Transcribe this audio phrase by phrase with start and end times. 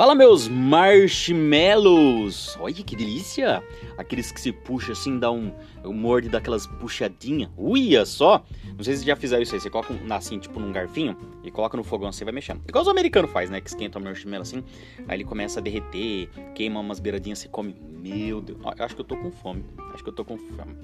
[0.00, 2.56] Fala meus marshmallows!
[2.58, 3.62] Olha que delícia!
[3.98, 5.52] Aqueles que se puxa assim, dá um,
[5.84, 7.50] um morde daquelas puxadinhas.
[7.54, 8.42] Uia só!
[8.74, 9.60] Não sei se já fizeram isso aí.
[9.60, 11.14] Você coloca assim, tipo num garfinho
[11.44, 12.62] e coloca no fogão assim vai mexendo.
[12.66, 13.60] Igual os americanos faz, né?
[13.60, 14.64] Que esquenta o marshmallow assim,
[15.06, 17.76] aí ele começa a derreter, queima umas beiradinhas, você come.
[17.90, 19.66] Meu Deus, eu acho que eu tô com fome.
[19.92, 20.78] Acho que eu tô com fome.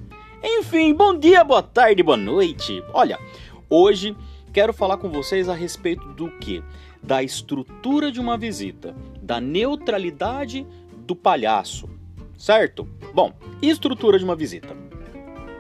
[0.45, 2.85] Enfim, bom dia, boa tarde, boa noite.
[2.93, 3.19] Olha,
[3.71, 4.15] hoje
[4.53, 6.63] quero falar com vocês a respeito do que?
[7.07, 10.67] Da estrutura de uma visita, da neutralidade
[11.07, 11.89] do palhaço,
[12.37, 12.89] certo?
[13.15, 13.33] Bom,
[13.63, 14.77] estrutura de uma visita.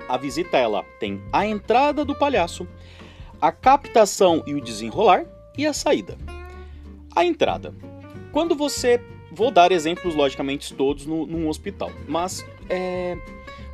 [0.09, 2.67] A visita ela tem a entrada do palhaço,
[3.41, 5.25] a captação e o desenrolar
[5.57, 6.19] e a saída.
[7.15, 7.73] A entrada.
[8.33, 9.01] Quando você,
[9.31, 13.17] vou dar exemplos logicamente todos no, num hospital, mas é,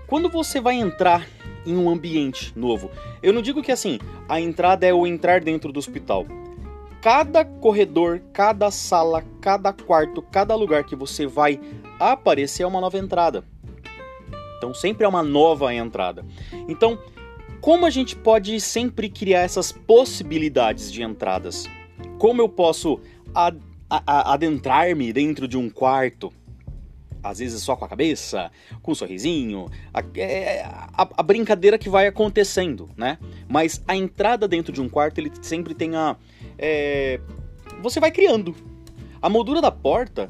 [0.07, 1.27] quando você vai entrar
[1.67, 2.91] em um ambiente novo.
[3.23, 3.99] Eu não digo que assim,
[4.29, 6.27] a entrada é o entrar dentro do hospital.
[7.03, 11.61] Cada corredor, cada sala, cada quarto, cada lugar que você vai
[11.99, 13.45] aparecer é uma nova entrada.
[14.57, 16.25] Então sempre é uma nova entrada.
[16.69, 16.97] Então,
[17.61, 21.69] como a gente pode sempre criar essas possibilidades de entradas?
[22.21, 23.01] Como eu posso
[24.07, 26.33] adentrar-me dentro de um quarto?
[27.23, 28.51] às vezes só com a cabeça,
[28.83, 33.19] com um sorrisinho, a, é, a, a, brincadeira que vai acontecendo, né?
[33.49, 36.17] Mas a entrada dentro de um quarto, ele sempre tem a.
[36.59, 37.21] É,
[37.81, 38.55] você vai criando.
[39.21, 40.29] A moldura da porta,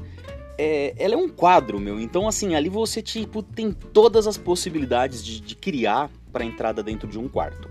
[0.58, 2.00] é, ela é um quadro, meu.
[2.00, 7.08] Então, assim, ali você tipo tem todas as possibilidades de, de criar para entrada dentro
[7.08, 7.68] de um quarto.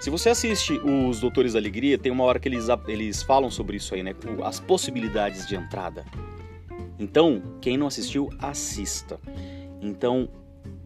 [0.00, 3.76] Se você assiste os Doutores da Alegria, tem uma hora que eles, eles falam sobre
[3.76, 4.12] isso aí, né?
[4.42, 6.04] As possibilidades de entrada.
[6.98, 9.20] Então, quem não assistiu, assista.
[9.80, 10.28] Então,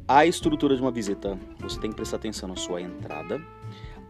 [0.06, 3.40] a estrutura de uma visita, você tem que prestar atenção na sua entrada.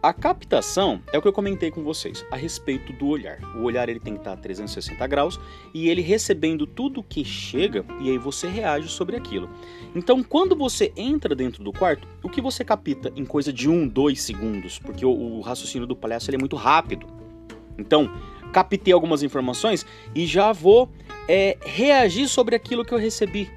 [0.06, 3.40] A captação é o que eu comentei com vocês a respeito do olhar.
[3.56, 5.40] O olhar ele tem que estar a 360 graus
[5.74, 9.50] e ele recebendo tudo que chega e aí você reage sobre aquilo.
[9.97, 13.88] Então, quando você entra dentro do quarto, o que você capta em coisa de 1,
[13.88, 17.08] 2 segundos, porque o, o raciocínio do palhaço ele é muito rápido.
[17.76, 18.08] Então,
[18.52, 20.88] captei algumas informações e já vou
[21.28, 23.50] é reagir sobre aquilo que eu recebi.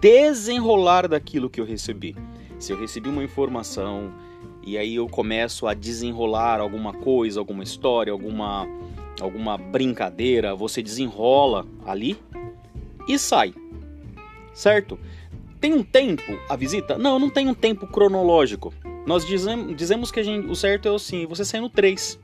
[0.00, 2.14] Desenrolar daquilo que eu recebi.
[2.58, 4.12] Se eu recebi uma informação
[4.62, 8.66] e aí eu começo a desenrolar alguma coisa, alguma história, alguma
[9.20, 12.18] alguma brincadeira, você desenrola ali
[13.08, 13.54] e sai.
[14.52, 14.98] Certo?
[15.60, 16.98] Tem um tempo a visita?
[16.98, 18.72] Não, não tem um tempo cronológico.
[19.06, 22.18] Nós dizemos, dizemos que gente, o certo é assim, você sai no 3.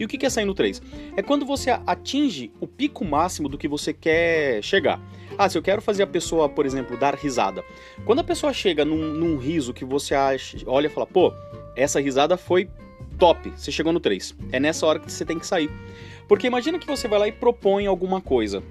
[0.00, 0.80] E o que é sair no 3?
[1.14, 4.98] É quando você atinge o pico máximo do que você quer chegar.
[5.36, 7.62] Ah, se eu quero fazer a pessoa, por exemplo, dar risada.
[8.06, 11.34] Quando a pessoa chega num, num riso que você acha, olha e fala, pô,
[11.76, 12.70] essa risada foi
[13.18, 14.34] top, você chegou no 3.
[14.50, 15.70] É nessa hora que você tem que sair.
[16.26, 18.62] Porque imagina que você vai lá e propõe alguma coisa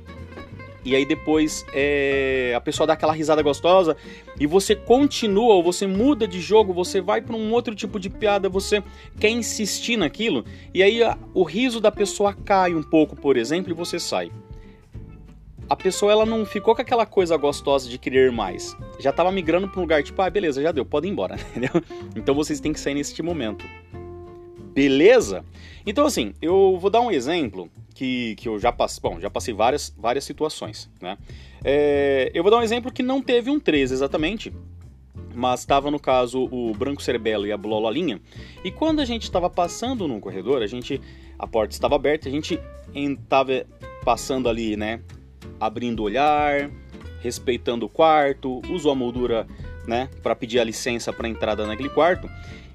[0.90, 3.96] e aí depois é, a pessoa dá aquela risada gostosa
[4.40, 8.10] e você continua ou você muda de jogo, você vai para um outro tipo de
[8.10, 8.82] piada, você
[9.20, 13.72] quer insistir naquilo e aí a, o riso da pessoa cai um pouco, por exemplo,
[13.72, 14.32] e você sai.
[15.70, 18.76] A pessoa ela não ficou com aquela coisa gostosa de querer mais.
[19.00, 21.84] Já estava migrando para um lugar tipo, ah, beleza, já deu, pode ir embora, entendeu?
[22.16, 23.64] Então vocês têm que sair nesse momento.
[24.74, 25.46] Beleza?
[25.86, 29.54] Então assim, eu vou dar um exemplo que, que eu já passei, bom, já passei
[29.54, 31.18] várias, várias situações, né?
[31.62, 34.54] É, eu vou dar um exemplo que não teve um 13 exatamente,
[35.36, 38.22] mas estava no caso o Branco Cerebelo e a Blololinha,
[38.64, 41.02] e quando a gente estava passando no corredor, a gente,
[41.38, 42.58] a porta estava aberta, a gente
[42.96, 43.66] estava
[44.06, 45.02] passando ali, né,
[45.60, 46.72] abrindo o olhar,
[47.22, 49.46] respeitando o quarto, usou a moldura,
[49.86, 52.30] né, para pedir a licença para entrada naquele quarto,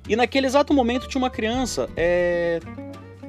[0.07, 2.61] e naquele exato momento tinha uma criança é,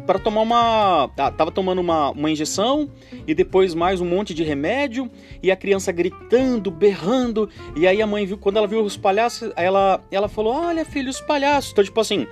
[0.06, 1.10] para tomar uma.
[1.18, 2.90] Ah, tava tomando uma, uma injeção
[3.28, 5.10] e depois mais um monte de remédio
[5.42, 7.50] e a criança gritando, berrando.
[7.76, 11.10] E aí a mãe viu, quando ela viu os palhaços, ela, ela falou: Olha, filho,
[11.10, 11.72] os palhaços.
[11.72, 12.28] Então, tipo assim,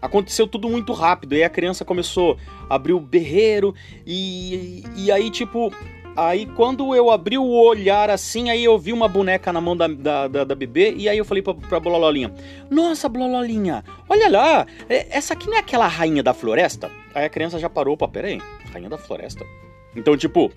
[0.00, 1.34] aconteceu tudo muito rápido.
[1.34, 2.36] E a criança começou
[2.68, 3.74] a abrir o berreiro
[4.06, 5.72] e, e aí, tipo,
[6.18, 9.86] Aí quando eu abri o olhar assim, aí eu vi uma boneca na mão da,
[9.86, 12.34] da, da, da bebê, e aí eu falei pra, pra Blololinha,
[12.68, 16.90] Nossa, Blololinha, olha lá, é, essa aqui não é aquela rainha da floresta?
[17.14, 18.42] Aí a criança já parou, opa, peraí,
[18.72, 19.46] rainha da floresta?
[19.94, 20.50] Então, tipo,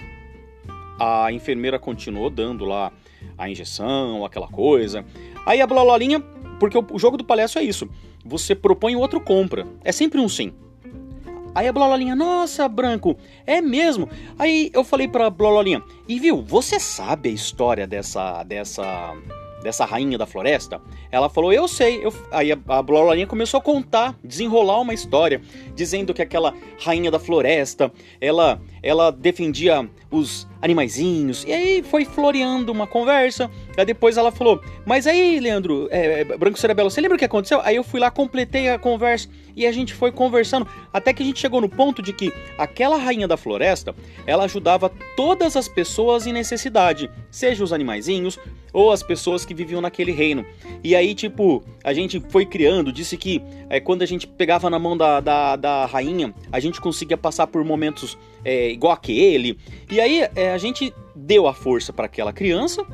[0.99, 2.91] a enfermeira continuou dando lá
[3.37, 5.05] a injeção, aquela coisa.
[5.45, 6.21] Aí a Blololinha,
[6.59, 7.87] porque o jogo do palhaço é isso,
[8.25, 10.55] você propõe o outro compra, é sempre um sim.
[11.53, 14.07] Aí a Blololinha, nossa, Branco, é mesmo?
[14.39, 19.13] Aí eu falei pra Blololinha, e viu, você sabe a história dessa, dessa,
[19.61, 20.81] dessa rainha da floresta?
[21.11, 22.05] Ela falou, eu sei.
[22.05, 22.13] Eu...
[22.31, 25.41] Aí a, a Blololinha começou a contar, desenrolar uma história,
[25.75, 31.43] dizendo que aquela rainha da floresta, ela, ela defendia os animaizinhos.
[31.45, 33.49] E aí foi floreando uma conversa.
[33.77, 37.25] Aí depois ela falou, mas aí, Leandro, é, é Branco Cerebelo, você lembra o que
[37.25, 37.59] aconteceu?
[37.63, 40.67] Aí eu fui lá, completei a conversa e a gente foi conversando.
[40.93, 44.91] Até que a gente chegou no ponto de que aquela rainha da floresta, ela ajudava
[45.15, 47.09] todas as pessoas em necessidade.
[47.29, 48.37] Seja os animaizinhos,
[48.73, 50.45] ou as pessoas que viviam naquele reino.
[50.83, 54.79] E aí, tipo, a gente foi criando, disse que é, quando a gente pegava na
[54.79, 59.57] mão da, da, da rainha, a gente conseguia passar por momentos é, igual aquele.
[59.89, 62.85] E aí é, a gente deu a força para aquela criança.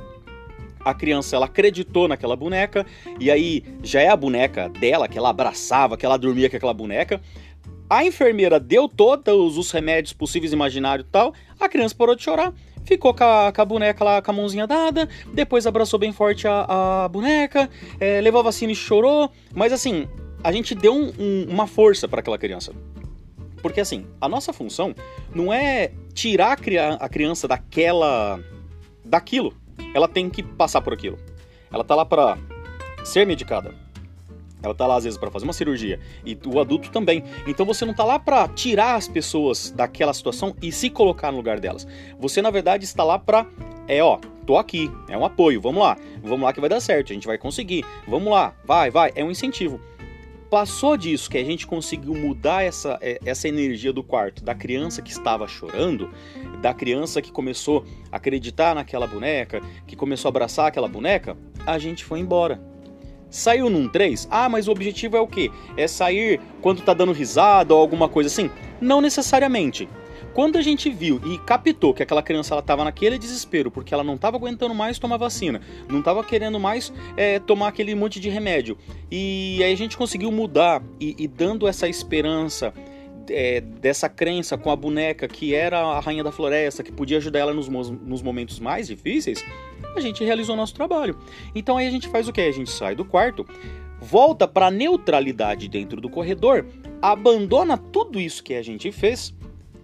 [0.80, 2.86] A criança ela acreditou naquela boneca
[3.20, 6.74] e aí já é a boneca dela que ela abraçava, que ela dormia com aquela
[6.74, 7.22] boneca.
[7.90, 11.34] A enfermeira deu todos os remédios possíveis, imaginários e tal.
[11.60, 12.54] A criança parou de chorar
[12.88, 16.48] ficou com a, com a, boneca lá com a mãozinha dada, depois abraçou bem forte
[16.48, 17.70] a, a boneca,
[18.00, 19.30] é, levou a vacina e chorou.
[19.54, 20.08] Mas assim,
[20.42, 22.72] a gente deu um, um, uma força para aquela criança.
[23.62, 24.96] Porque assim, a nossa função
[25.36, 26.58] não é tirar
[27.00, 28.40] a criança daquela.
[29.06, 29.54] daquilo.
[29.94, 31.20] Ela tem que passar por aquilo.
[31.72, 32.38] Ela tá lá para
[33.04, 33.74] ser medicada.
[34.64, 37.24] Ela tá lá às vezes para fazer uma cirurgia e o adulto também.
[37.46, 41.38] Então você não tá lá para tirar as pessoas daquela situação e se colocar no
[41.38, 41.86] lugar delas.
[42.20, 43.46] Você na verdade está lá para
[43.88, 44.18] é, ó,
[44.48, 45.96] tô aqui, é um apoio, vamos lá.
[46.24, 47.86] Vamos lá que vai dar certo, a gente vai conseguir.
[48.08, 49.80] Vamos lá, vai, vai, é um incentivo.
[50.50, 55.02] Passou disso que a gente conseguiu mudar essa, é, essa energia do quarto da criança
[55.02, 56.10] que estava chorando,
[56.62, 61.78] da criança que começou a acreditar naquela boneca, que começou a abraçar aquela boneca, a
[61.78, 62.62] gente foi embora
[63.30, 64.28] Saiu num 3?
[64.32, 65.52] Ah, mas o objetivo é o quê?
[65.76, 68.50] É sair quando tá dando risada ou alguma coisa assim?
[68.80, 69.88] Não necessariamente.
[70.34, 74.04] Quando a gente viu e captou que aquela criança ela tava naquele desespero porque ela
[74.04, 78.30] não estava aguentando mais tomar vacina, não estava querendo mais é, tomar aquele monte de
[78.30, 78.78] remédio,
[79.10, 82.74] e aí a gente conseguiu mudar e, e dando essa esperança
[83.30, 87.40] é, dessa crença com a boneca que era a rainha da floresta, que podia ajudar
[87.40, 89.44] ela nos, nos momentos mais difíceis,
[89.96, 91.18] a gente realizou nosso trabalho.
[91.54, 92.42] Então aí a gente faz o que?
[92.42, 93.46] A gente sai do quarto,
[94.00, 96.66] volta para neutralidade dentro do corredor,
[97.02, 99.34] abandona tudo isso que a gente fez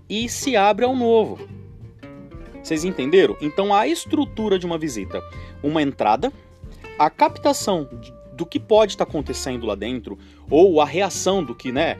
[0.10, 1.40] e se abre ao novo.
[2.62, 3.36] Vocês entenderam?
[3.42, 5.22] Então a estrutura de uma visita,
[5.62, 6.32] uma entrada,
[6.98, 7.90] a captação
[8.34, 10.18] do que pode estar tá acontecendo lá dentro,
[10.50, 11.98] ou a reação do que, né,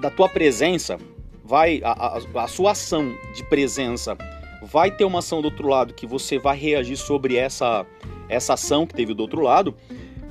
[0.00, 0.98] da tua presença,
[1.44, 4.16] vai a, a, a, sua ação de presença
[4.62, 7.84] vai ter uma ação do outro lado que você vai reagir sobre essa
[8.28, 9.74] essa ação que teve do outro lado,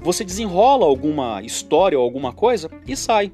[0.01, 3.31] você desenrola alguma história ou alguma coisa e sai.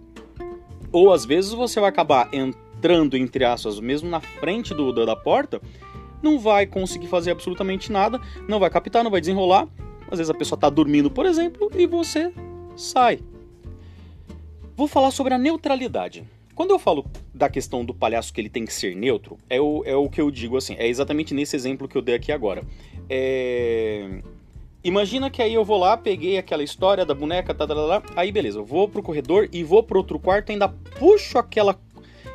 [0.91, 2.66] Ou às vezes você vai acabar entrando
[3.13, 5.61] entre aspas, mesmo na frente do, da porta,
[6.21, 9.67] não vai conseguir fazer absolutamente nada, não vai captar, não vai desenrolar
[10.09, 12.31] às vezes a pessoa está dormindo, por exemplo, e você
[12.75, 13.19] sai.
[14.75, 16.23] Vou falar sobre a neutralidade.
[16.55, 19.83] Quando eu falo da questão do palhaço que ele tem que ser neutro, é o,
[19.85, 22.63] é o que eu digo assim, é exatamente nesse exemplo que eu dei aqui agora.
[23.09, 24.21] É...
[24.83, 28.13] Imagina que aí eu vou lá, peguei aquela história da boneca, tá, tá, tá, tá,
[28.15, 31.77] aí beleza, eu vou pro corredor e vou pro outro quarto, ainda puxo aquela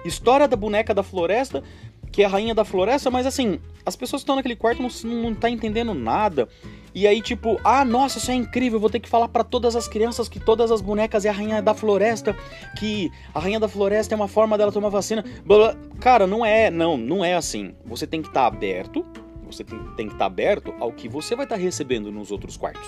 [0.04, 1.62] história da boneca da floresta,
[2.10, 4.90] que é a rainha da floresta, mas assim, as pessoas que estão naquele quarto não,
[5.22, 6.46] não tá entendendo nada.
[6.94, 9.88] E aí, tipo, ah, nossa, isso é incrível, vou ter que falar para todas as
[9.88, 12.37] crianças que todas as bonecas é a rainha da floresta,
[12.78, 15.25] que a rainha da floresta é uma forma dela tomar vacina.
[15.44, 15.75] Blá.
[16.00, 17.75] Cara, não é, não, não é assim.
[17.87, 19.06] Você tem que estar tá aberto,
[19.47, 22.30] você tem, tem que estar tá aberto ao que você vai estar tá recebendo nos
[22.30, 22.87] outros quartos.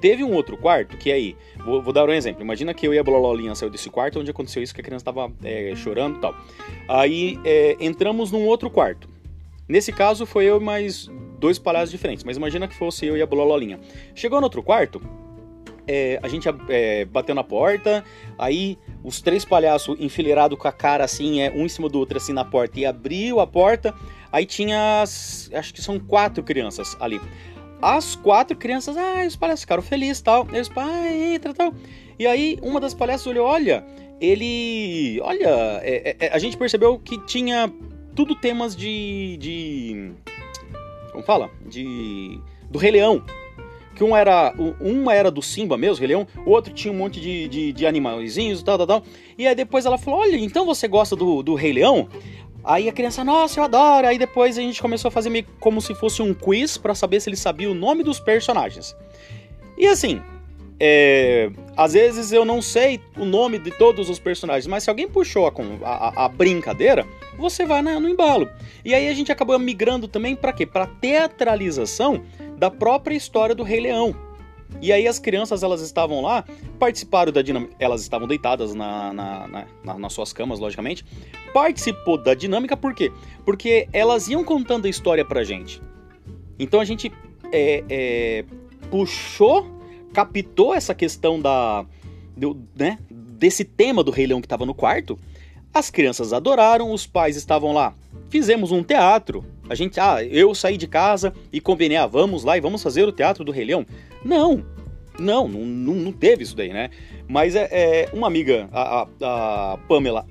[0.00, 2.42] Teve um outro quarto que aí, vou, vou, dar um exemplo.
[2.42, 5.02] Imagina que eu e a Blololinha saiu desse quarto onde aconteceu isso que a criança
[5.02, 6.34] estava é, chorando e tal.
[6.88, 9.08] Aí é, entramos num outro quarto.
[9.68, 13.26] Nesse caso foi eu mais dois palhaços diferentes, mas imagina que fosse eu e a
[13.26, 13.78] Blololinha.
[14.14, 15.00] Chegou no outro quarto,
[15.86, 18.04] é, a gente é, bateu na porta,
[18.38, 22.16] aí os três palhaços enfileirados com a cara assim, é, um em cima do outro
[22.16, 23.94] assim na porta, e abriu a porta,
[24.30, 27.20] aí tinha, as, acho que são quatro crianças ali.
[27.82, 31.72] As quatro crianças, ah, os palhaços ficaram felizes tal, eles, pai, entra tal.
[32.18, 33.84] E aí uma das palhaças olhou, olha,
[34.20, 37.72] ele, olha, é, é, é, a gente percebeu que tinha
[38.14, 40.12] tudo temas de, de
[41.10, 41.50] como fala?
[41.66, 42.38] De
[42.70, 43.22] do Rei Leão.
[43.94, 47.20] Que um era, um era do Simba mesmo, Rei Leão, o outro tinha um monte
[47.20, 49.02] de, de, de animalzinhos e tal, tal, tal.
[49.36, 52.08] E aí depois ela falou: Olha, então você gosta do, do Rei Leão?
[52.62, 54.06] Aí a criança, nossa, eu adoro.
[54.06, 57.20] Aí depois a gente começou a fazer meio como se fosse um quiz para saber
[57.20, 58.96] se ele sabia o nome dos personagens.
[59.76, 60.20] E assim,
[60.78, 65.08] é, às vezes eu não sei o nome de todos os personagens, mas se alguém
[65.08, 65.52] puxou a,
[65.84, 68.48] a, a brincadeira, você vai no embalo.
[68.84, 70.64] E aí a gente acabou migrando também para quê?
[70.64, 72.22] Para teatralização
[72.56, 74.14] da própria história do Rei Leão.
[74.82, 76.44] E aí as crianças elas estavam lá,
[76.78, 81.04] participaram da dinâmica, elas estavam deitadas na, na, na, na, nas suas camas, logicamente.
[81.52, 83.12] Participou da dinâmica por quê?
[83.44, 85.82] Porque elas iam contando a história pra gente.
[86.58, 87.12] Então a gente
[87.52, 88.44] é, é,
[88.90, 89.66] puxou,
[90.12, 91.84] captou essa questão da,
[92.36, 95.18] do, né, desse tema do Rei Leão que estava no quarto.
[95.72, 97.94] As crianças adoraram, os pais estavam lá.
[98.28, 99.44] Fizemos um teatro.
[99.70, 103.06] A gente, ah, eu saí de casa e combinei, ah, vamos lá e vamos fazer
[103.06, 103.86] o teatro do Rei Leão.
[104.24, 104.64] Não,
[105.16, 106.90] não, não, não teve isso daí, né?
[107.28, 110.26] Mas é, é uma amiga, a, a, a, Pamela,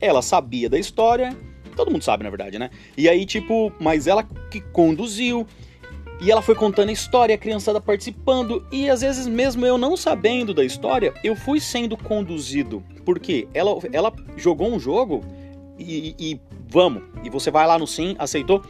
[0.00, 1.36] ela sabia da história,
[1.76, 2.70] todo mundo sabe na verdade, né?
[2.96, 5.46] E aí, tipo, mas ela que conduziu,
[6.18, 9.98] e ela foi contando a história, a criançada participando, e às vezes mesmo eu não
[9.98, 12.82] sabendo da história, eu fui sendo conduzido.
[13.04, 15.22] Porque ela, ela jogou um jogo
[15.78, 18.62] e, e vamos, e você vai lá no sim, aceitou,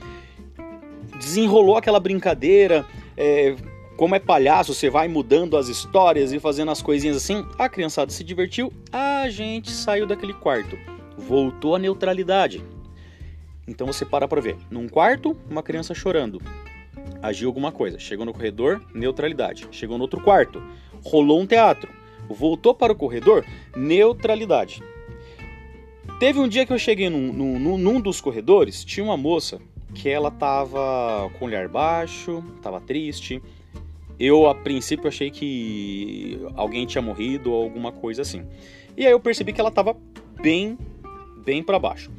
[1.19, 2.87] desenrolou aquela brincadeira,
[3.17, 3.57] é,
[3.97, 7.45] como é palhaço, você vai mudando as histórias e fazendo as coisinhas assim.
[7.59, 10.79] A criançada se divertiu, a gente saiu daquele quarto.
[11.17, 12.63] Voltou à neutralidade.
[13.67, 14.57] Então você para pra ver.
[14.71, 16.41] Num quarto, uma criança chorando.
[17.21, 17.99] Agiu alguma coisa.
[17.99, 19.67] Chegou no corredor, neutralidade.
[19.73, 20.63] Chegou no outro quarto,
[21.05, 21.91] rolou um teatro.
[22.29, 23.45] Voltou para o corredor,
[23.77, 24.81] neutralidade.
[26.19, 29.61] Teve um dia que eu cheguei num, num, num dos corredores, tinha uma moça
[29.95, 33.41] que ela tava com o olhar baixo, tava triste,
[34.19, 38.45] eu, a princípio, achei que alguém tinha morrido ou alguma coisa assim.
[38.97, 39.97] E aí eu percebi que ela tava
[40.43, 40.77] bem,
[41.45, 42.11] bem para baixo.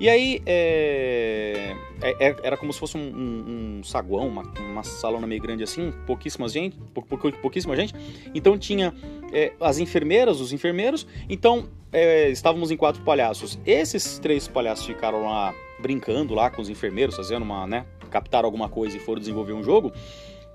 [0.00, 4.82] E aí, é, é, é, era como se fosse um, um, um saguão, uma, uma
[4.82, 7.94] salona meio grande assim, pouquíssima gente, pou, pou, pouquíssima gente.
[8.34, 8.94] Então tinha
[9.30, 11.06] é, as enfermeiras, os enfermeiros.
[11.28, 13.58] Então é, estávamos em quatro palhaços.
[13.66, 18.70] Esses três palhaços ficaram lá brincando lá com os enfermeiros, fazendo uma, né, captaram alguma
[18.70, 19.92] coisa e foram desenvolver um jogo.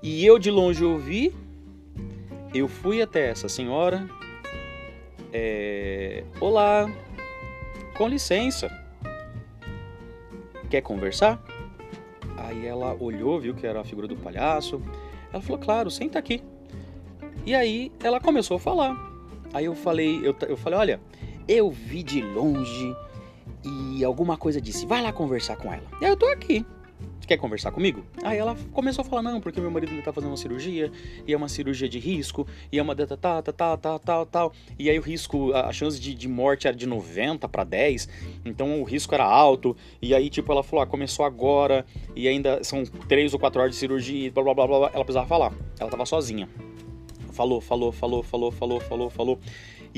[0.02, 1.32] E eu de longe ouvi,
[2.52, 4.08] eu fui até essa senhora.
[5.32, 6.24] É...
[6.40, 6.90] Olá,
[7.96, 8.85] com licença,
[10.66, 11.42] quer conversar?
[12.36, 14.80] Aí ela olhou, viu que era a figura do palhaço.
[15.32, 16.42] Ela falou, claro, senta aqui.
[17.44, 18.96] E aí ela começou a falar.
[19.52, 21.00] Aí eu falei, eu, eu falei, olha,
[21.48, 22.94] eu vi de longe
[23.64, 25.86] e alguma coisa disse, vai lá conversar com ela.
[26.00, 26.64] E aí eu tô aqui
[27.26, 28.04] quer conversar comigo?
[28.22, 30.90] Aí ela começou a falar, não, porque meu marido tá fazendo uma cirurgia,
[31.26, 34.52] e é uma cirurgia de risco, e é uma data tal, tal, tal, tal, tal,
[34.78, 38.08] e aí o risco, a chance de, de morte era de 90 para 10,
[38.44, 42.62] então o risco era alto, e aí tipo, ela falou, ah, começou agora, e ainda
[42.62, 45.90] são 3 ou 4 horas de cirurgia, blá blá blá blá, ela precisava falar, ela
[45.90, 46.48] tava sozinha.
[47.32, 49.38] Falou, falou, falou, falou, falou, falou, falou.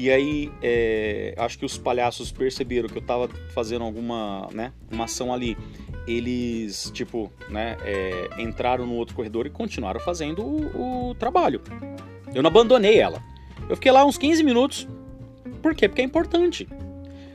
[0.01, 5.07] E aí, é, acho que os palhaços perceberam que eu tava fazendo alguma, né, uma
[5.07, 5.59] ação ali
[6.07, 11.61] eles, tipo, né, é, entraram no outro corredor e continuaram fazendo o, o, trabalho.
[12.33, 13.21] Eu não abandonei ela.
[13.69, 14.87] Eu fiquei lá uns 15 minutos.
[15.61, 15.89] Por quê?
[15.89, 16.69] Porque é importante.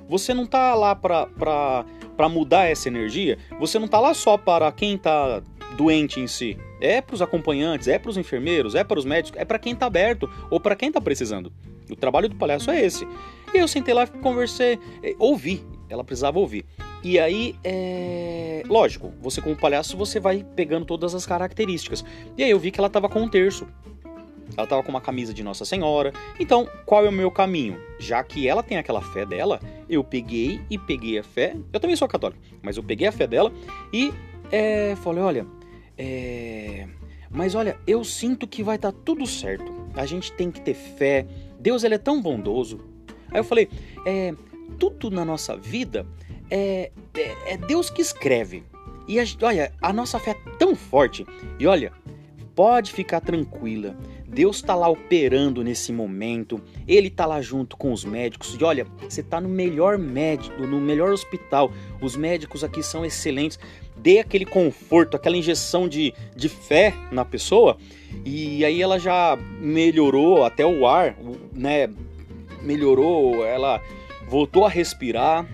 [0.08, 4.38] Você não tá lá pra, pra, pra mudar essa energia, você não tá lá só
[4.38, 5.44] para quem tá
[5.76, 6.58] doente em si.
[6.80, 9.76] É para os acompanhantes, é para os enfermeiros, é para os médicos, é para quem
[9.76, 11.52] tá aberto ou para quem tá precisando.
[11.90, 13.08] O trabalho do palhaço é esse.
[13.54, 15.64] E eu sentei lá, conversei, é, ouvi.
[15.90, 16.66] Ela precisava ouvir.
[17.04, 18.64] E aí, é...
[18.68, 22.04] lógico, você como palhaço, você vai pegando todas as características.
[22.38, 23.68] E aí eu vi que ela tava com um terço.
[24.56, 26.14] Ela tava com uma camisa de Nossa Senhora.
[26.40, 27.78] Então, qual é o meu caminho?
[28.00, 29.60] Já que ela tem aquela fé dela,
[29.90, 31.56] eu peguei e peguei a fé.
[31.72, 33.52] Eu também sou católico, mas eu peguei a fé dela
[33.92, 34.14] e
[34.52, 35.48] é, falei: olha,
[35.98, 36.88] é,
[37.30, 39.74] mas olha, eu sinto que vai estar tá tudo certo.
[39.96, 41.26] A gente tem que ter fé.
[41.64, 42.82] Deus ele é tão bondoso.
[43.32, 43.70] Aí eu falei:
[44.06, 44.36] é,
[44.78, 46.06] tudo na nossa vida
[46.52, 48.66] é, é, é Deus que escreve.
[49.08, 51.26] E a, olha, a nossa fé é tão forte.
[51.58, 51.94] E olha,
[52.54, 53.96] pode ficar tranquila.
[54.28, 56.60] Deus está lá operando nesse momento.
[56.88, 58.58] Ele está lá junto com os médicos.
[58.60, 61.72] E olha, você está no melhor médico, no melhor hospital.
[62.02, 63.60] Os médicos aqui são excelentes.
[64.04, 67.78] Dê aquele conforto, aquela injeção de, de fé na pessoa.
[68.26, 71.16] E aí ela já melhorou até o ar,
[71.54, 71.90] né?
[72.62, 73.82] Melhorou, ela
[74.28, 75.48] voltou a respirar,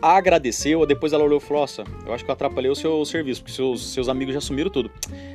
[0.00, 3.42] agradeceu, depois ela olhou e falou: Nossa, eu acho que eu atrapalhei o seu serviço,
[3.42, 4.90] porque seus, seus amigos já sumiram tudo.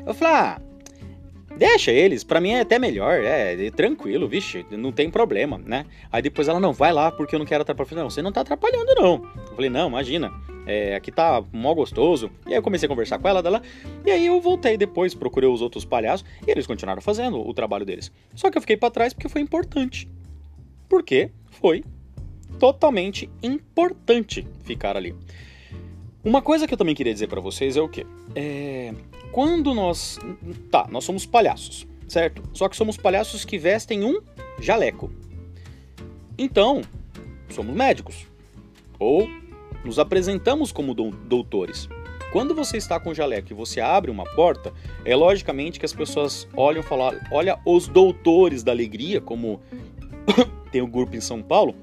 [0.06, 0.62] Eu falei: Ah,
[1.58, 5.86] deixa eles, para mim é até melhor, é, é, tranquilo, vixe, não tem problema, né?
[6.12, 7.86] Aí depois ela: Não, vai lá porque eu não quero atrapalhar.
[7.86, 9.14] Eu falei: Não, você não tá atrapalhando, não.
[9.36, 10.32] Eu falei: Não, imagina.
[10.66, 12.30] É, aqui tá mó gostoso.
[12.46, 13.62] E aí eu comecei a conversar com ela dela.
[14.06, 17.86] E aí eu voltei depois, procurei os outros palhaços e eles continuaram fazendo o trabalho
[17.86, 18.12] deles.
[18.36, 20.10] Só que eu fiquei para trás porque foi importante.
[20.90, 21.84] Porque foi
[22.60, 25.16] totalmente importante ficar ali.
[26.28, 28.06] Uma coisa que eu também queria dizer para vocês é o quê?
[28.36, 28.94] É...
[29.32, 30.20] Quando nós.
[30.70, 32.44] Tá, nós somos palhaços, certo?
[32.52, 34.20] Só que somos palhaços que vestem um
[34.60, 35.10] jaleco.
[36.38, 36.82] Então,
[37.48, 38.28] somos médicos.
[39.00, 39.26] Ou
[39.86, 41.88] nos apresentamos como doutores.
[42.34, 44.74] Quando você está com jaleco e você abre uma porta,
[45.06, 49.62] é logicamente que as pessoas olham falam: olha os doutores da alegria, como
[50.74, 51.74] tem o grupo em São Paulo,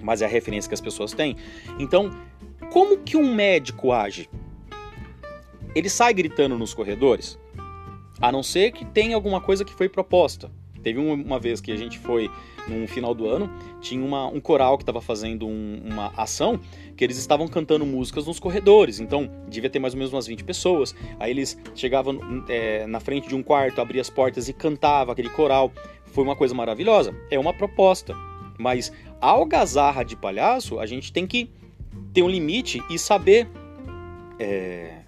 [0.00, 1.36] mas é a referência que as pessoas têm.
[1.78, 2.10] Então,
[2.72, 4.28] como que um médico age?
[5.74, 7.38] Ele sai gritando nos corredores?
[8.20, 10.50] A não ser que tenha alguma coisa que foi proposta.
[10.82, 12.30] Teve uma vez que a gente foi
[12.68, 16.60] no final do ano, tinha uma, um coral que estava fazendo um, uma ação
[16.96, 20.44] que eles estavam cantando músicas nos corredores, então devia ter mais ou menos umas 20
[20.44, 20.94] pessoas.
[21.18, 25.28] Aí eles chegavam é, na frente de um quarto, abriam as portas e cantava aquele
[25.28, 25.72] coral.
[26.06, 27.14] Foi uma coisa maravilhosa.
[27.30, 28.14] É uma proposta.
[28.58, 31.50] Mas algazarra de palhaço, a gente tem que
[32.12, 33.48] ter um limite e saber
[34.38, 35.00] é,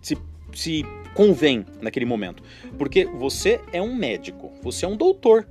[0.00, 0.16] se,
[0.52, 0.84] se
[1.14, 2.42] convém naquele momento.
[2.78, 5.46] Porque você é um médico, você é um doutor.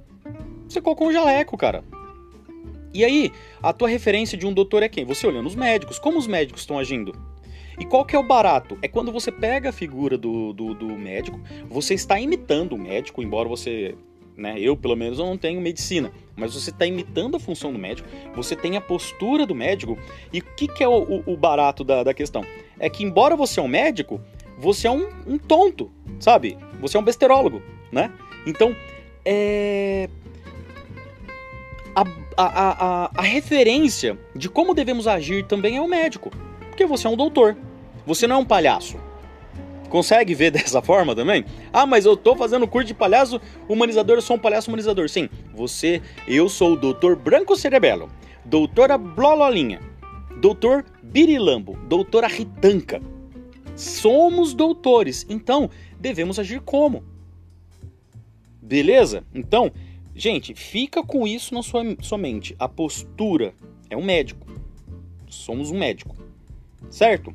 [0.68, 1.84] Você colocou um jaleco, cara.
[2.94, 5.06] E aí, a tua referência de um doutor é quem?
[5.06, 7.14] Você olhando os médicos, como os médicos estão agindo.
[7.80, 8.78] E qual que é o barato?
[8.82, 13.24] É quando você pega a figura do, do, do médico, você está imitando o médico,
[13.24, 13.96] embora você
[14.42, 14.56] né?
[14.58, 18.10] Eu, pelo menos, eu não tenho medicina, mas você está imitando a função do médico,
[18.36, 19.98] você tem a postura do médico.
[20.34, 22.44] E o que, que é o, o, barato da, da questão?
[22.80, 24.20] É que, embora você é um médico,
[24.58, 26.58] você é um, um tonto, sabe?
[26.80, 28.12] Você é um besterólogo, né?
[28.46, 28.76] Então,
[29.24, 30.10] é
[31.96, 32.02] a,
[32.38, 36.32] a, a, a referência de como devemos agir também é o médico.
[36.70, 37.58] Porque você é um doutor.
[38.06, 38.98] Você não é um palhaço.
[39.92, 41.46] Consegue ver dessa forma também?
[41.72, 45.08] Ah, mas eu tô fazendo curso de palhaço humanizador, eu sou um palhaço humanizador.
[45.08, 48.10] Sim, você, eu sou o doutor Branco Cerebelo,
[48.44, 49.80] doutora Blololinha,
[50.42, 53.00] doutor Birilambo, doutora Ritanca.
[53.76, 55.70] Somos doutores, então
[56.00, 57.04] devemos agir como?
[58.62, 59.24] Beleza?
[59.34, 59.72] Então,
[60.14, 62.56] Gente, fica com isso na sua, sua mente.
[62.60, 63.54] A postura
[63.90, 64.46] é um médico.
[65.28, 66.16] Somos um médico.
[66.90, 67.34] Certo?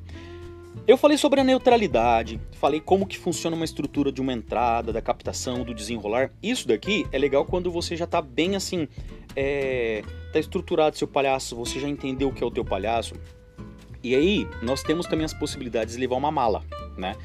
[0.85, 5.01] Eu falei sobre a neutralidade, falei como que funciona uma estrutura de uma entrada, da
[5.01, 6.31] captação, do desenrolar.
[6.43, 8.89] Isso daqui é legal quando você já está bem assim,
[9.35, 13.15] é, tá estruturado seu palhaço, você já entendeu o que é o teu palhaço.
[14.03, 16.63] E aí, nós temos também as possibilidades de levar uma mala,
[16.97, 17.17] né?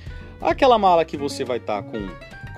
[0.42, 2.00] Aquela mala que você vai estar tá com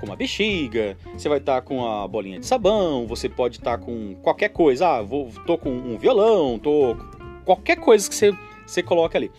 [0.04, 3.78] com uma bexiga, você vai estar tá com a bolinha de sabão, você pode estar
[3.78, 4.88] tá com qualquer coisa.
[4.88, 6.96] Ah, vou, tô com um violão, tô.
[7.44, 8.32] qualquer coisa que você,
[8.66, 9.30] você coloca ali.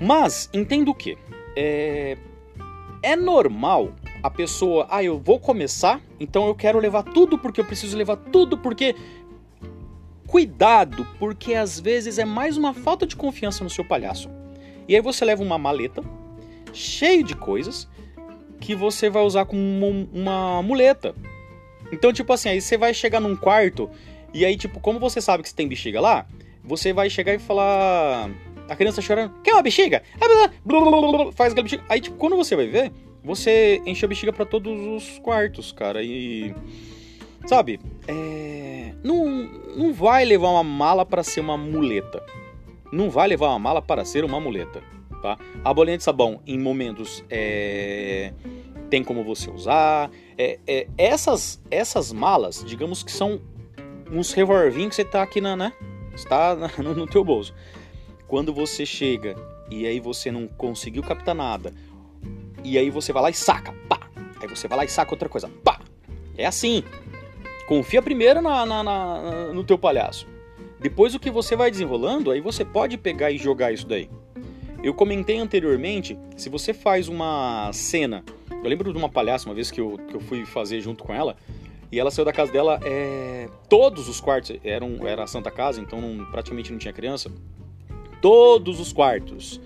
[0.00, 1.18] Mas, entenda o que?
[1.54, 2.16] É,
[3.02, 7.64] é normal a pessoa, ah, eu vou começar, então eu quero levar tudo porque eu
[7.64, 8.94] preciso levar tudo porque.
[10.26, 14.30] Cuidado, porque às vezes é mais uma falta de confiança no seu palhaço.
[14.86, 16.04] E aí você leva uma maleta
[16.72, 17.88] cheia de coisas
[18.60, 21.16] que você vai usar como uma muleta.
[21.90, 23.90] Então, tipo assim, aí você vai chegar num quarto
[24.32, 26.26] e aí, tipo, como você sabe que você tem bexiga lá,
[26.62, 28.30] você vai chegar e falar.
[28.70, 30.00] A criança chorando, quer uma bexiga?
[31.34, 31.82] Faz aquela bexiga.
[31.88, 36.04] Aí, tipo, quando você vai ver, você enche a bexiga para todos os quartos, cara.
[36.04, 36.54] E.
[37.46, 37.80] Sabe?
[38.06, 38.92] É.
[39.02, 39.26] Não,
[39.76, 42.24] não vai levar uma mala para ser uma muleta.
[42.92, 44.80] Não vai levar uma mala para ser uma muleta.
[45.20, 45.36] Tá?
[45.64, 48.32] A bolinha de sabão, em momentos, é...
[48.88, 50.12] tem como você usar.
[50.38, 53.40] É, é, essas, essas malas, digamos que são
[54.12, 55.72] uns revolvinhos que você tá aqui na, né?
[56.14, 57.52] Está no teu bolso.
[58.30, 59.34] Quando você chega
[59.68, 61.74] e aí você não conseguiu captar nada,
[62.62, 64.08] e aí você vai lá e saca, pá.
[64.40, 65.80] Aí você vai lá e saca outra coisa, pá.
[66.38, 66.84] É assim.
[67.66, 70.28] Confia primeiro na, na, na, no teu palhaço.
[70.78, 74.08] Depois o que você vai desenrolando, aí você pode pegar e jogar isso daí.
[74.80, 78.24] Eu comentei anteriormente, se você faz uma cena.
[78.48, 81.12] Eu lembro de uma palhaça uma vez que eu, que eu fui fazer junto com
[81.12, 81.36] ela.
[81.90, 85.80] E ela saiu da casa dela, é, todos os quartos, eram, era a Santa Casa,
[85.80, 87.28] então não, praticamente não tinha criança.
[88.20, 89.60] Todos os quartos.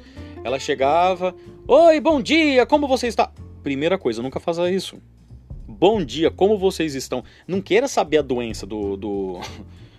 [0.44, 1.34] Ela chegava,
[1.66, 3.32] Oi, bom dia, como você está?
[3.62, 4.98] Primeira coisa, nunca faça isso.
[5.66, 7.24] Bom dia, como vocês estão?
[7.48, 9.40] Não queira saber a doença do, do,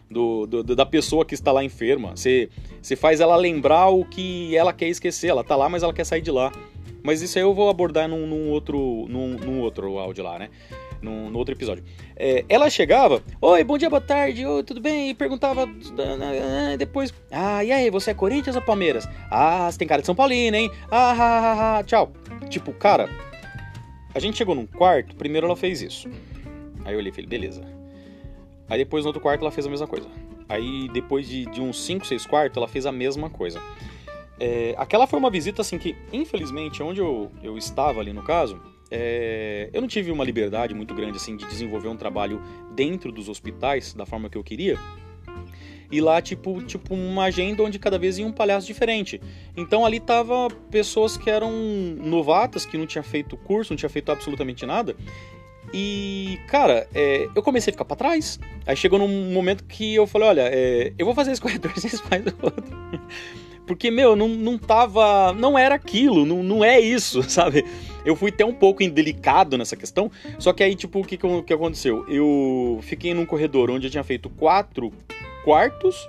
[0.10, 2.16] do, do, da pessoa que está lá enferma.
[2.16, 5.30] Você, você faz ela lembrar o que ela quer esquecer.
[5.30, 6.52] Ela tá lá, mas ela quer sair de lá.
[7.02, 10.50] Mas isso aí eu vou abordar num, num outro, num, num, outro áudio lá, né?
[11.06, 11.84] Num, num outro episódio.
[12.16, 15.12] É, ela chegava, oi, bom dia, boa tarde, oi, tudo bem?
[15.12, 15.70] E perguntava
[16.80, 19.08] depois, ah, e aí, você é Corinthians ou Palmeiras?
[19.30, 20.72] Ah, você tem cara de São Paulino, hein?
[20.90, 22.12] Ah, ha, ha, ha, tchau.
[22.50, 23.08] Tipo, cara,
[24.16, 26.10] a gente chegou num quarto, primeiro ela fez isso.
[26.84, 27.64] Aí eu olhei e falei, beleza.
[28.68, 30.08] Aí depois no outro quarto ela fez a mesma coisa.
[30.50, 33.62] Aí depois de, de uns 5, 6 quartos ela fez a mesma coisa.
[34.40, 38.60] é, aquela foi uma visita assim que, infelizmente, onde eu, eu estava ali no caso,
[38.98, 42.42] é, eu não tive uma liberdade muito grande assim de desenvolver um trabalho
[42.74, 44.80] dentro dos hospitais da forma que eu queria.
[45.92, 49.22] E lá, tipo, tipo uma agenda onde cada vez ia um palhaço diferente.
[49.56, 54.12] Então ali tava pessoas que eram novatas, que não tinha feito curso, não tinha feito
[54.12, 54.96] absolutamente nada.
[55.74, 58.40] E, cara, é, eu comecei a ficar pra trás.
[58.66, 62.00] Aí chegou num momento que eu falei, olha, é, eu vou fazer esse corredor, vocês
[62.00, 62.64] fazem o outro.
[63.68, 65.34] Porque, meu, não, não tava.
[65.34, 67.66] Não era aquilo, não, não é isso, sabe?
[68.06, 70.12] Eu fui até um pouco indelicado nessa questão.
[70.38, 72.06] Só que aí, tipo, o que, que aconteceu?
[72.08, 74.94] Eu fiquei num corredor onde eu tinha feito quatro
[75.44, 76.08] quartos.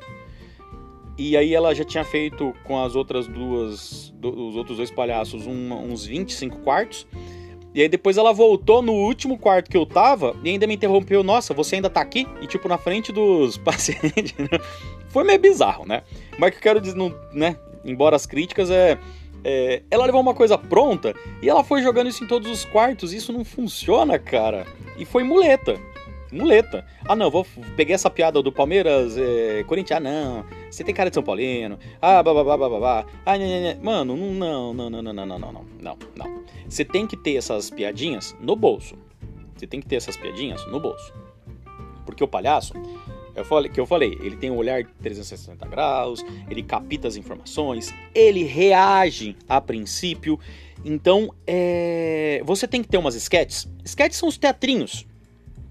[1.18, 4.12] E aí ela já tinha feito com as outras duas.
[4.16, 7.06] Do, os outros dois palhaços um, uns 25 quartos.
[7.74, 11.22] E aí depois ela voltou no último quarto que eu tava e ainda me interrompeu.
[11.22, 12.26] Nossa, você ainda tá aqui?
[12.40, 14.34] E tipo, na frente dos pacientes.
[14.38, 14.58] Né?
[15.08, 16.02] Foi meio bizarro, né?
[16.38, 16.96] Mas o que eu quero dizer,
[17.32, 17.56] né?
[17.84, 18.98] Embora as críticas, é,
[19.48, 23.12] é, Ela levou uma coisa pronta e ela foi jogando isso em todos os quartos.
[23.12, 24.66] Isso não funciona, cara.
[24.98, 25.78] E foi muleta
[26.32, 26.84] muleta.
[27.04, 31.08] Ah, não, vou peguei essa piada do Palmeiras, é, Corinthians, ah, não, você tem cara
[31.10, 31.78] de São Paulino.
[32.00, 33.06] Ah, babá, babá.
[33.24, 33.74] Ah, nhê, nhê.
[33.82, 36.44] mano, não, não, não, não, não, não, não, não, não, não.
[36.68, 38.96] Você tem que ter essas piadinhas no bolso.
[39.56, 41.12] Você tem que ter essas piadinhas no bolso.
[42.04, 42.72] Porque o palhaço,
[43.36, 47.16] eu falei, que eu falei, ele tem um olhar de 360 graus, ele capta as
[47.16, 50.40] informações, ele reage a princípio.
[50.84, 53.68] Então, é, você tem que ter umas sketches.
[53.84, 55.06] Sketches são os teatrinhos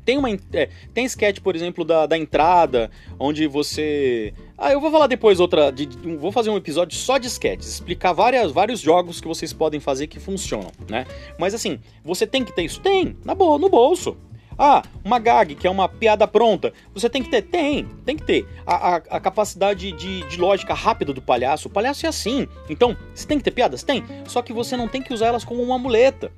[0.06, 4.34] tem uma é, tem sketch, por exemplo, da, da entrada, onde você.
[4.56, 5.71] Ah, eu vou falar depois outra.
[5.71, 9.51] De, de, vou fazer um episódio só de sketches, explicar várias, vários jogos que vocês
[9.51, 11.08] podem fazer que funcionam, né?
[11.39, 12.80] Mas assim, você tem que ter isso?
[12.80, 14.15] Tem, na boa, no bolso.
[14.58, 16.72] Ah, uma gag, que é uma piada pronta.
[16.94, 17.41] Você tem que ter?
[17.41, 18.48] Tem, tem que ter.
[18.65, 21.68] A, a, a capacidade de, de, lógica rápida do palhaço.
[21.68, 22.48] O palhaço é assim.
[22.70, 23.84] Então, você tem que ter piadas?
[23.84, 24.04] Tem.
[24.28, 26.32] Só que você não tem que usar elas como uma muleta.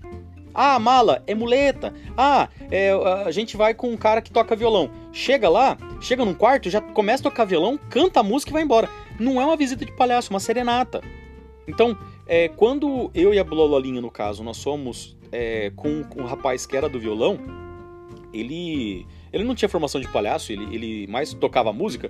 [0.54, 1.94] Ah, mala é muleta.
[2.18, 2.92] Ah, é,
[3.24, 4.90] a gente vai com um cara que toca violão.
[5.14, 8.64] Chega lá, chega num quarto, já começa a tocar violão, canta a música e vai
[8.64, 8.90] embora.
[9.20, 11.02] Não é uma visita de palhaço, é uma serenata.
[11.68, 16.26] Então, é, quando eu e a Blololinha, no caso, nós somos é, com, com um
[16.26, 17.38] rapaz que era do violão,
[18.40, 22.10] ele, ele não tinha formação de palhaço, ele, ele mais tocava música.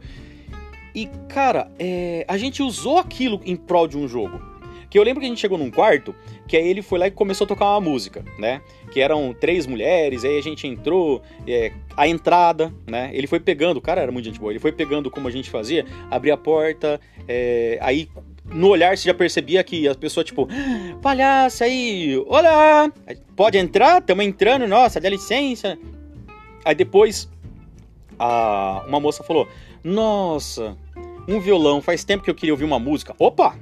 [0.94, 4.42] E, cara, é, a gente usou aquilo em prol de um jogo.
[4.90, 6.16] Que eu lembro que a gente chegou num quarto,
[6.48, 8.62] que aí ele foi lá e começou a tocar uma música, né?
[8.92, 13.12] Que eram três mulheres, aí a gente entrou, é, a entrada, né?
[13.14, 15.50] Ele foi pegando, o cara era muito gente boa, ele foi pegando como a gente
[15.50, 18.10] fazia, abria a porta, é, aí
[18.46, 22.92] no olhar você já percebia que as pessoas, tipo, ah, palhaço aí, olá,
[23.36, 24.00] pode entrar?
[24.00, 25.78] Estamos entrando, nossa, dá licença.
[26.68, 27.30] Aí depois,
[28.20, 29.48] a, uma moça falou,
[29.84, 30.78] nossa,
[31.28, 33.16] um violão, faz tempo que eu queria ouvir uma música.
[33.18, 33.56] Opa,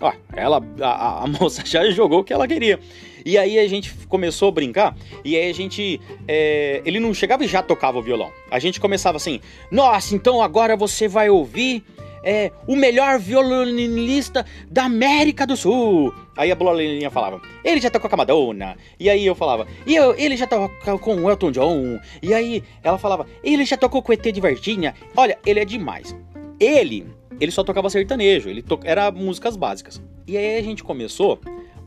[0.00, 2.78] Ó, ela, a, a, moça já jogou o que ela queria.
[3.24, 6.00] E aí a gente começou a brincar, e aí a gente.
[6.26, 8.30] É, ele não chegava e já tocava o violão.
[8.50, 11.84] A gente começava assim: Nossa, então agora você vai ouvir
[12.22, 16.14] é, o melhor violinista da América do Sul.
[16.36, 18.76] Aí a Blolininha falava, ele já tocou com a Madonna.
[18.98, 22.00] E aí eu falava, e eu, ele já tocou com o Elton John.
[22.22, 24.94] E aí ela falava, ele já tocou com o ET de Virgínia.
[25.16, 26.16] Olha, ele é demais.
[26.58, 27.06] Ele
[27.40, 28.78] ele só tocava sertanejo, ele to...
[28.84, 30.00] era músicas básicas.
[30.26, 31.40] E aí a gente começou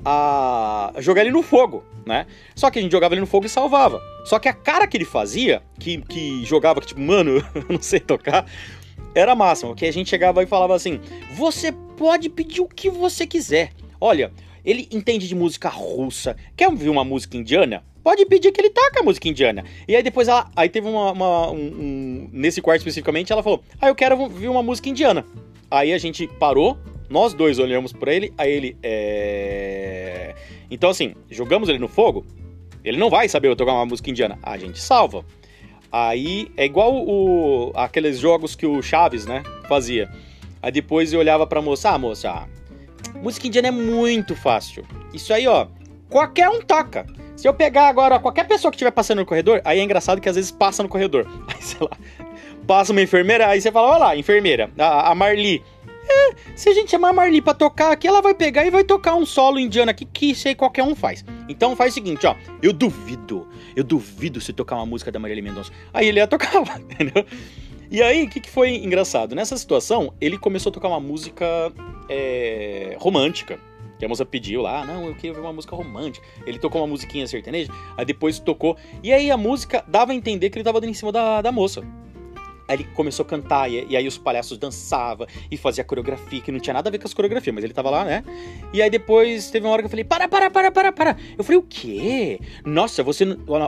[0.05, 2.25] a jogar ele no fogo, né?
[2.55, 4.01] Só que a gente jogava ele no fogo e salvava.
[4.25, 7.81] Só que a cara que ele fazia, que, que jogava, que tipo, mano, eu não
[7.81, 8.45] sei tocar,
[9.15, 9.75] era máximo.
[9.75, 10.99] Que a gente chegava e falava assim:
[11.35, 13.71] você pode pedir o que você quiser.
[13.99, 14.31] Olha,
[14.65, 16.35] ele entende de música russa.
[16.55, 17.83] Quer ouvir uma música indiana?
[18.03, 19.63] Pode pedir que ele toque a música indiana.
[19.87, 20.49] E aí depois ela.
[20.55, 21.11] Aí teve uma.
[21.11, 25.25] uma um, um, nesse quarto especificamente, ela falou: Ah, eu quero ouvir uma música indiana.
[25.71, 26.77] Aí a gente parou,
[27.13, 28.78] nós dois olhamos para ele, aí ele.
[28.82, 30.34] É...
[30.69, 32.26] Então assim, jogamos ele no fogo,
[32.84, 34.39] ele não vai saber eu tocar uma música indiana.
[34.41, 35.23] A gente salva.
[35.91, 40.10] Aí é igual o, aqueles jogos que o Chaves, né, fazia.
[40.60, 42.49] Aí depois eu olhava pra moça, ah, moça,
[43.21, 44.84] música indiana é muito fácil.
[45.13, 45.67] Isso aí, ó,
[46.10, 47.06] qualquer um toca.
[47.36, 50.28] Se eu pegar agora qualquer pessoa que estiver passando no corredor, aí é engraçado que
[50.28, 51.28] às vezes passa no corredor.
[51.47, 51.95] Aí, sei lá,
[52.65, 55.62] passa uma enfermeira, aí você fala, olha lá, enfermeira, a, a Marli.
[56.07, 58.83] É, se a gente chamar a Marli pra tocar aqui, ela vai pegar e vai
[58.83, 61.23] tocar um solo indiano aqui que sei qualquer um faz.
[61.47, 65.43] Então faz o seguinte, ó, eu duvido, eu duvido se tocar uma música da Marília
[65.43, 65.71] Mendonça.
[65.93, 67.25] Aí ele ia tocar, entendeu?
[67.93, 69.35] E aí, o que, que foi engraçado?
[69.35, 71.45] Nessa situação, ele começou a tocar uma música
[72.09, 73.59] é, romântica.
[73.99, 76.25] Que a moça pediu lá, não, eu queria ver uma música romântica.
[76.47, 78.75] Ele tocou uma musiquinha sertaneja, aí depois tocou.
[79.03, 81.51] E aí a música dava a entender que ele tava dando em cima da, da
[81.51, 81.83] moça.
[82.67, 86.52] Aí ele começou a cantar, e, e aí os palhaços dançavam e fazia coreografia, que
[86.52, 88.23] não tinha nada a ver com as coreografias, mas ele tava lá, né?
[88.71, 91.17] E aí depois teve uma hora que eu falei: para, para, para, para, para.
[91.38, 92.39] Eu falei: o quê?
[92.65, 93.26] Nossa, você.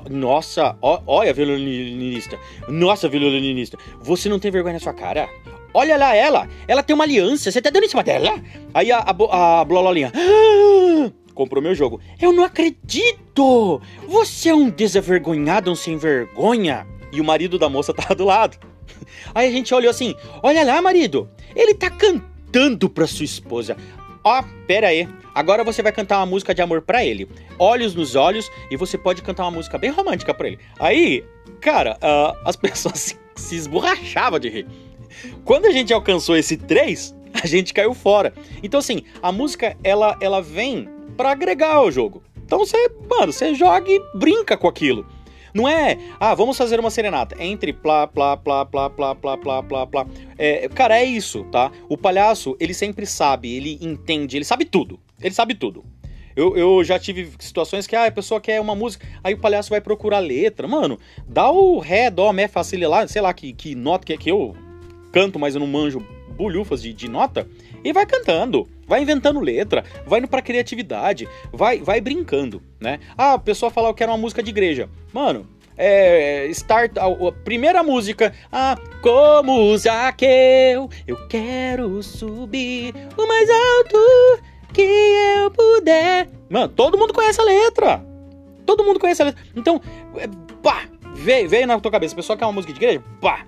[0.09, 2.39] Nossa, ó, olha, violinista.
[2.67, 3.77] Nossa, violinista.
[4.01, 5.29] Você não tem vergonha na sua cara?
[5.73, 8.41] Olha lá ela, ela tem uma aliança, você tá dando em cima dela?
[8.73, 10.09] Aí a, a, a Blololinha.
[10.15, 11.11] Ah!
[11.35, 11.99] comprou meu jogo.
[12.19, 13.81] Eu não acredito!
[14.07, 16.87] Você é um desavergonhado, um sem vergonha.
[17.11, 18.57] E o marido da moça tava do lado.
[19.33, 23.77] Aí a gente olhou assim: Olha lá, marido, ele tá cantando pra sua esposa.
[24.23, 25.07] Ó, oh, pera aí.
[25.33, 27.29] Agora você vai cantar uma música de amor para ele.
[27.59, 30.59] Olhos nos olhos e você pode cantar uma música bem romântica para ele.
[30.79, 31.23] Aí,
[31.59, 34.67] cara, uh, as pessoas se, se esborrachavam de rir.
[35.43, 38.33] Quando a gente alcançou esse 3, a gente caiu fora.
[38.63, 42.23] Então, assim, a música ela, ela vem para agregar ao jogo.
[42.45, 42.77] Então você,
[43.09, 45.05] mano, você joga e brinca com aquilo.
[45.55, 47.41] Não é, ah, vamos fazer uma serenata.
[47.41, 50.05] Entre plá, plá, plá, plá, plá, plá, plá, plá, plá.
[50.37, 51.71] É, cara, é isso, tá?
[51.87, 54.99] O palhaço, ele sempre sabe, ele entende, ele sabe tudo.
[55.21, 55.85] Ele sabe tudo.
[56.35, 59.69] Eu, eu já tive situações que ah, a pessoa quer uma música, aí o palhaço
[59.69, 60.67] vai procurar letra.
[60.67, 64.17] Mano, dá o ré, dó, mé, facilha lá, sei lá que, que nota que é
[64.17, 64.53] que eu
[65.13, 67.47] canto, mas eu não manjo bulhufas de, de nota.
[67.83, 72.99] E vai cantando, vai inventando letra, vai indo pra criatividade, vai, vai brincando, né?
[73.17, 74.89] Ah, a pessoa fala, eu quero uma música de igreja.
[75.13, 83.49] Mano, é, start, a, a, primeira música, ah, como Zaqueu, eu quero subir o mais
[83.49, 84.43] alto
[84.73, 86.29] que eu puder.
[86.49, 88.05] Mano, todo mundo conhece a letra.
[88.65, 89.43] Todo mundo conhece a letra.
[89.55, 89.81] Então,
[90.17, 90.27] é,
[90.63, 93.45] pá, veio, veio na tua cabeça, a pessoa quer uma música de igreja, pá,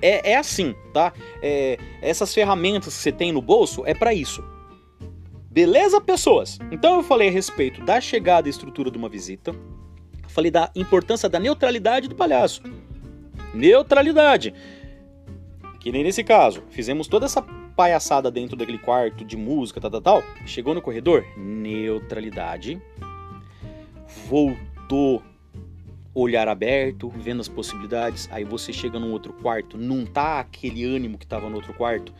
[0.00, 1.12] é, é assim, tá?
[1.42, 4.42] É, essas ferramentas que você tem no bolso é para isso.
[5.50, 6.58] Beleza, pessoas?
[6.70, 9.54] Então eu falei a respeito da chegada e estrutura de uma visita.
[10.28, 12.62] Falei da importância da neutralidade do palhaço.
[13.52, 14.54] Neutralidade.
[15.80, 16.62] Que nem nesse caso.
[16.70, 20.22] Fizemos toda essa palhaçada dentro daquele quarto de música, tal, tal, tal.
[20.46, 22.80] Chegou no corredor, neutralidade.
[24.28, 25.22] Voltou
[26.20, 28.28] olhar aberto, vendo as possibilidades.
[28.32, 32.12] Aí você chega num outro quarto, não tá aquele ânimo que tava no outro quarto.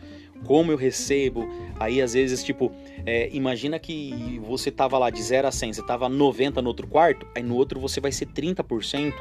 [0.45, 1.45] Como eu recebo?
[1.77, 2.71] Aí às vezes, tipo,
[3.05, 6.87] é, imagina que você tava lá de 0 a 100, você tava 90 no outro
[6.87, 9.13] quarto, aí no outro você vai ser 30%.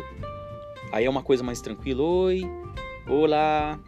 [0.93, 2.03] Aí é uma coisa mais tranquila.
[2.03, 2.43] Oi,
[3.09, 3.81] olá,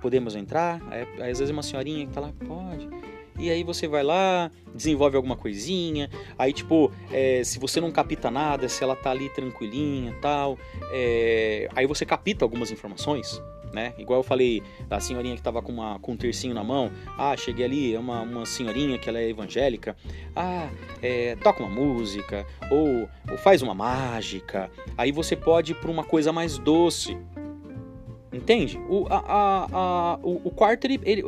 [0.00, 0.82] podemos entrar?
[0.90, 2.95] Aí, às vezes uma senhorinha que tá lá, pode
[3.38, 8.30] e aí você vai lá, desenvolve alguma coisinha, aí tipo, é, se você não capta
[8.30, 10.58] nada, se ela tá ali tranquilinha tal,
[10.92, 13.40] é, aí você capta algumas informações,
[13.72, 13.94] né?
[13.98, 17.36] Igual eu falei da senhorinha que tava com, uma, com um tercinho na mão, ah,
[17.36, 19.96] cheguei ali, é uma, uma senhorinha que ela é evangélica,
[20.34, 20.68] ah,
[21.02, 26.04] é, toca uma música, ou, ou faz uma mágica, aí você pode ir pra uma
[26.04, 27.16] coisa mais doce,
[28.36, 28.78] Entende?
[28.88, 31.22] O, a, a, a, o, o quarto, ele, ele,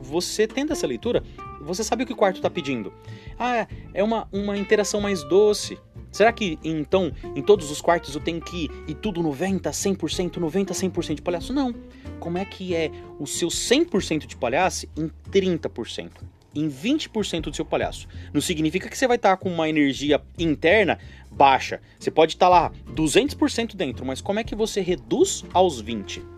[0.00, 1.22] você tendo essa leitura,
[1.60, 2.92] você sabe o que o quarto está pedindo.
[3.38, 5.78] Ah, é uma, uma interação mais doce.
[6.10, 10.74] Será que então em todos os quartos eu tenho que ir tudo 90, 100%, 90,
[10.74, 11.52] 100% de palhaço?
[11.52, 11.74] Não.
[12.20, 16.10] Como é que é o seu 100% de palhaço em 30%?
[16.54, 18.06] Em 20% do seu palhaço.
[18.32, 20.98] Não significa que você vai estar tá com uma energia interna
[21.30, 21.80] baixa.
[21.98, 26.31] Você pode estar tá lá 200% dentro, mas como é que você reduz aos 20%?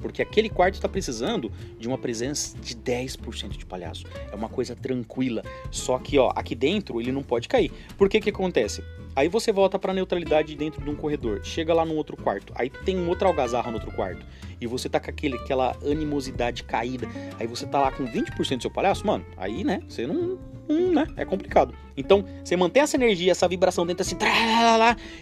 [0.00, 4.04] Porque aquele quarto está precisando de uma presença de 10% de palhaço.
[4.30, 5.42] É uma coisa tranquila.
[5.70, 7.72] Só que, ó, aqui dentro ele não pode cair.
[7.96, 8.82] Por que que acontece?
[9.18, 12.70] Aí você volta para neutralidade dentro de um corredor, chega lá no outro quarto, aí
[12.70, 14.24] tem outro algazarra no outro quarto,
[14.60, 18.62] e você tá com aquele, aquela animosidade caída, aí você tá lá com 20% do
[18.62, 21.74] seu palhaço, mano, aí, né, você não, hum, né, é complicado.
[21.96, 24.16] Então, você mantém essa energia, essa vibração dentro assim,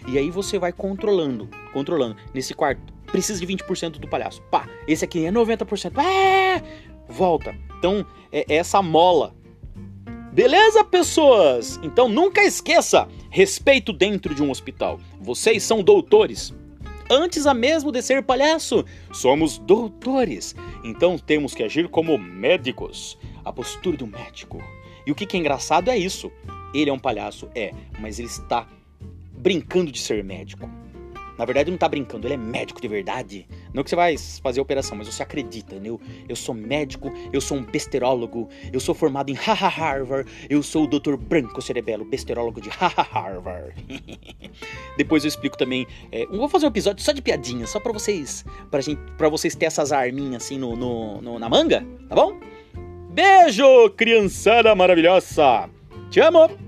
[0.07, 2.15] e aí você vai controlando, controlando.
[2.31, 4.41] Nesse quarto, precisa de 20% do palhaço.
[4.43, 5.97] Pá, esse aqui é 90%.
[6.01, 6.61] É,
[7.07, 7.55] volta.
[7.77, 9.35] Então, é, essa mola.
[10.31, 11.79] Beleza, pessoas?
[11.81, 14.99] Então nunca esqueça: respeito dentro de um hospital.
[15.19, 16.53] Vocês são doutores.
[17.09, 20.53] Antes a mesmo de ser palhaço, somos doutores.
[20.83, 23.17] Então temos que agir como médicos.
[23.43, 24.61] A postura do médico.
[25.07, 26.31] E o que, que é engraçado é isso.
[26.73, 28.67] Ele é um palhaço, é, mas ele está
[29.31, 30.69] brincando de ser médico.
[31.37, 33.47] Na verdade, não tá brincando, ele é médico de verdade.
[33.73, 35.99] Não que você vai fazer a operação, mas você acredita, entendeu?
[36.27, 40.85] Eu sou médico, eu sou um besterólogo, eu sou formado em Haha Harvard, eu sou
[40.85, 41.15] o Dr.
[41.15, 43.75] Branco Cerebelo, besterólogo de Haha Harvard.
[44.97, 45.85] Depois eu explico também.
[46.11, 48.43] É, vou fazer um episódio só de piadinha, só pra vocês.
[48.71, 52.39] Pra, gente, pra vocês ter essas arminhas assim no, no, no na manga, tá bom?
[53.09, 55.69] Beijo, criançada maravilhosa!
[56.09, 56.67] Te amo!